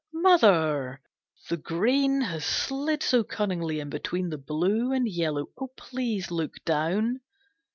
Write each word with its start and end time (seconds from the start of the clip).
"Mother, 0.15 0.99
the 1.47 1.57
green 1.57 2.21
Has 2.21 2.43
slid 2.43 3.03
so 3.03 3.23
cunningly 3.23 3.79
in 3.79 3.91
between 3.91 4.29
The 4.29 4.39
blue 4.39 4.91
and 4.91 5.05
the 5.05 5.11
yellow. 5.11 5.45
Oh, 5.59 5.69
please 5.77 6.31
look 6.31 6.55
down!" 6.65 7.21